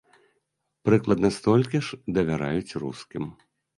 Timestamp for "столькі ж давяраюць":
1.37-2.77